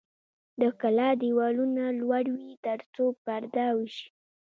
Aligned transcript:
د 0.61 0.63
کلا 0.81 1.09
دیوالونه 1.21 1.83
لوړ 1.99 2.25
وي 2.35 2.51
ترڅو 2.65 3.05
پرده 3.23 3.67
وشي. 3.77 4.05